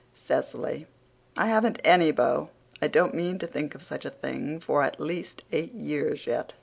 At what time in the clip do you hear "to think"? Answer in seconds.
3.37-3.75